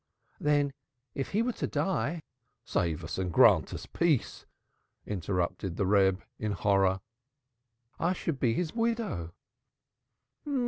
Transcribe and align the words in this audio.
"Then 0.39 0.73
if 1.13 1.29
he 1.29 1.43
were 1.43 1.53
to 1.53 1.67
die" 1.67 2.23
"Save 2.65 3.03
us 3.03 3.19
and 3.19 3.31
grant 3.31 3.71
us 3.71 3.85
peace," 3.85 4.47
interrupted 5.05 5.75
the 5.77 5.85
Reb 5.85 6.23
in 6.39 6.53
horror. 6.53 7.01
"I 7.99 8.13
should 8.13 8.39
be 8.39 8.55
his 8.55 8.73
widow." 8.73 9.31